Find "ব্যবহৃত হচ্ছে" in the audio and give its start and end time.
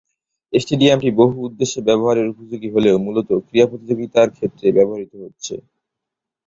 4.77-5.53